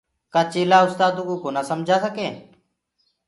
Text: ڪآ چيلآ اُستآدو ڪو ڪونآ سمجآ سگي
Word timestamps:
ڪآ 0.33 0.41
چيلآ 0.51 0.77
اُستآدو 0.85 1.21
ڪو 1.29 1.35
ڪونآ 1.43 1.61
سمجآ 1.69 1.95
سگي 2.03 2.29